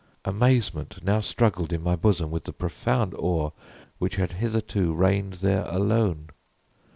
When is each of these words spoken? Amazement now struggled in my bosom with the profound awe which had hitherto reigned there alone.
Amazement 0.25 1.03
now 1.03 1.19
struggled 1.19 1.71
in 1.71 1.83
my 1.83 1.95
bosom 1.95 2.31
with 2.31 2.45
the 2.45 2.53
profound 2.53 3.13
awe 3.13 3.51
which 3.99 4.15
had 4.15 4.31
hitherto 4.31 4.91
reigned 4.93 5.33
there 5.35 5.63
alone. 5.67 6.29